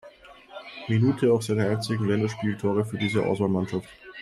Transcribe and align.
Minute 0.89 1.31
auch 1.31 1.43
seine 1.43 1.69
einzigen 1.69 2.07
Länderspieltore 2.07 2.85
für 2.85 2.97
diese 2.97 3.23
Auswahlmannschaft. 3.23 3.87